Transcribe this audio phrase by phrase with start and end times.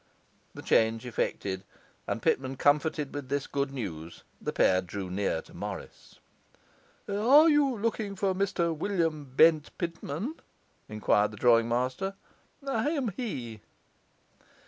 [0.55, 1.63] The change effected,
[2.07, 6.17] and Pitman comforted with this good news, the pair drew near to Morris.
[7.07, 10.39] 'Are you looking for Mr William Bent Pitman?'
[10.89, 12.15] enquired the drawing master.
[12.65, 13.61] 'I am he.